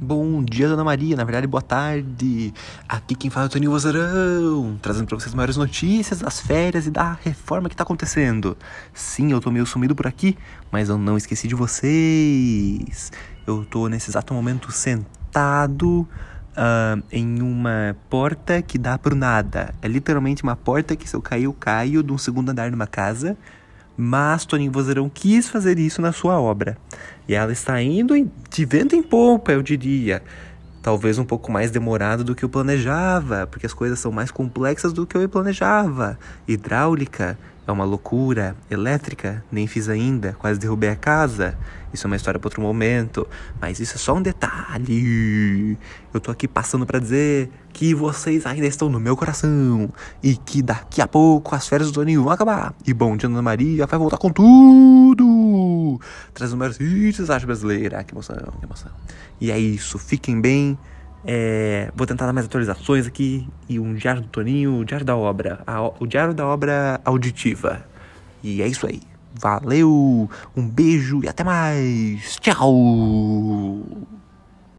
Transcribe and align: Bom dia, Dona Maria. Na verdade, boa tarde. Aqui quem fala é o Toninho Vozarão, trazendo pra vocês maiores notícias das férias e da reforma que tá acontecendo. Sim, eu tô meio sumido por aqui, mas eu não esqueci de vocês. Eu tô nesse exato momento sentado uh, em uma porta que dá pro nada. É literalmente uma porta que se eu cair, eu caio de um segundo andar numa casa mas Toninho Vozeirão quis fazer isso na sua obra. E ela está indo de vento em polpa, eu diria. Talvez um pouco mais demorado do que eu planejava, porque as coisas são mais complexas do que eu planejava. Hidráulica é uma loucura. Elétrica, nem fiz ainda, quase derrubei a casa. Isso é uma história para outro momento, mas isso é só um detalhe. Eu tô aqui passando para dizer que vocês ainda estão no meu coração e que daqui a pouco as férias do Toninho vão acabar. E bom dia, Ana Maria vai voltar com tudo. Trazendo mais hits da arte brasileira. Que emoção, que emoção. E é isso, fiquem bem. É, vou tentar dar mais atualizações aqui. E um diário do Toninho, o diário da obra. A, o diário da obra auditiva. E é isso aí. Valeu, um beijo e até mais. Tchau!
Bom 0.00 0.44
dia, 0.44 0.68
Dona 0.68 0.84
Maria. 0.84 1.16
Na 1.16 1.24
verdade, 1.24 1.48
boa 1.48 1.60
tarde. 1.60 2.54
Aqui 2.88 3.16
quem 3.16 3.30
fala 3.30 3.46
é 3.46 3.48
o 3.48 3.50
Toninho 3.50 3.72
Vozarão, 3.72 4.78
trazendo 4.80 5.08
pra 5.08 5.18
vocês 5.18 5.34
maiores 5.34 5.56
notícias 5.56 6.20
das 6.20 6.40
férias 6.40 6.86
e 6.86 6.90
da 6.92 7.18
reforma 7.24 7.68
que 7.68 7.74
tá 7.74 7.82
acontecendo. 7.82 8.56
Sim, 8.94 9.32
eu 9.32 9.40
tô 9.40 9.50
meio 9.50 9.66
sumido 9.66 9.96
por 9.96 10.06
aqui, 10.06 10.38
mas 10.70 10.88
eu 10.88 10.96
não 10.96 11.16
esqueci 11.16 11.48
de 11.48 11.56
vocês. 11.56 13.10
Eu 13.44 13.64
tô 13.64 13.88
nesse 13.88 14.08
exato 14.08 14.32
momento 14.32 14.70
sentado 14.70 16.02
uh, 16.52 17.02
em 17.10 17.42
uma 17.42 17.96
porta 18.08 18.62
que 18.62 18.78
dá 18.78 18.96
pro 18.96 19.16
nada. 19.16 19.74
É 19.82 19.88
literalmente 19.88 20.44
uma 20.44 20.54
porta 20.54 20.94
que 20.94 21.08
se 21.08 21.16
eu 21.16 21.20
cair, 21.20 21.44
eu 21.44 21.52
caio 21.52 22.04
de 22.04 22.12
um 22.12 22.18
segundo 22.18 22.50
andar 22.50 22.70
numa 22.70 22.86
casa 22.86 23.36
mas 24.00 24.46
Toninho 24.46 24.70
Vozeirão 24.70 25.10
quis 25.12 25.48
fazer 25.48 25.76
isso 25.76 26.00
na 26.00 26.12
sua 26.12 26.40
obra. 26.40 26.78
E 27.26 27.34
ela 27.34 27.50
está 27.50 27.82
indo 27.82 28.14
de 28.48 28.64
vento 28.64 28.94
em 28.94 29.02
polpa, 29.02 29.50
eu 29.50 29.60
diria. 29.60 30.22
Talvez 30.80 31.18
um 31.18 31.24
pouco 31.24 31.50
mais 31.50 31.72
demorado 31.72 32.22
do 32.22 32.32
que 32.32 32.44
eu 32.44 32.48
planejava, 32.48 33.48
porque 33.48 33.66
as 33.66 33.74
coisas 33.74 33.98
são 33.98 34.12
mais 34.12 34.30
complexas 34.30 34.92
do 34.92 35.04
que 35.04 35.16
eu 35.16 35.28
planejava. 35.28 36.16
Hidráulica 36.46 37.36
é 37.70 37.72
uma 37.72 37.84
loucura. 37.84 38.56
Elétrica, 38.70 39.44
nem 39.50 39.66
fiz 39.66 39.88
ainda, 39.88 40.32
quase 40.38 40.58
derrubei 40.58 40.90
a 40.90 40.96
casa. 40.96 41.56
Isso 41.92 42.06
é 42.06 42.08
uma 42.08 42.16
história 42.16 42.38
para 42.38 42.46
outro 42.46 42.60
momento, 42.60 43.26
mas 43.60 43.80
isso 43.80 43.94
é 43.94 43.98
só 43.98 44.14
um 44.14 44.22
detalhe. 44.22 45.76
Eu 46.12 46.20
tô 46.20 46.30
aqui 46.30 46.46
passando 46.46 46.86
para 46.86 46.98
dizer 46.98 47.50
que 47.72 47.94
vocês 47.94 48.44
ainda 48.46 48.66
estão 48.66 48.88
no 48.88 48.98
meu 48.98 49.16
coração 49.16 49.90
e 50.22 50.36
que 50.36 50.62
daqui 50.62 51.00
a 51.00 51.06
pouco 51.06 51.54
as 51.54 51.66
férias 51.66 51.90
do 51.90 51.94
Toninho 51.94 52.22
vão 52.22 52.32
acabar. 52.32 52.74
E 52.86 52.92
bom 52.92 53.16
dia, 53.16 53.28
Ana 53.28 53.42
Maria 53.42 53.86
vai 53.86 53.98
voltar 53.98 54.18
com 54.18 54.30
tudo. 54.30 56.00
Trazendo 56.34 56.58
mais 56.58 56.78
hits 56.80 57.26
da 57.26 57.34
arte 57.34 57.46
brasileira. 57.46 58.02
Que 58.04 58.14
emoção, 58.14 58.36
que 58.36 58.64
emoção. 58.66 58.90
E 59.40 59.50
é 59.50 59.58
isso, 59.58 59.98
fiquem 59.98 60.40
bem. 60.40 60.78
É, 61.30 61.92
vou 61.94 62.06
tentar 62.06 62.24
dar 62.24 62.32
mais 62.32 62.46
atualizações 62.46 63.06
aqui. 63.06 63.46
E 63.68 63.78
um 63.78 63.94
diário 63.94 64.22
do 64.22 64.28
Toninho, 64.28 64.78
o 64.78 64.84
diário 64.84 65.04
da 65.04 65.14
obra. 65.14 65.60
A, 65.66 65.82
o 65.82 66.06
diário 66.06 66.32
da 66.32 66.46
obra 66.46 66.98
auditiva. 67.04 67.84
E 68.42 68.62
é 68.62 68.66
isso 68.66 68.86
aí. 68.86 69.02
Valeu, 69.34 70.28
um 70.56 70.66
beijo 70.66 71.22
e 71.22 71.28
até 71.28 71.44
mais. 71.44 72.38
Tchau! 72.40 74.17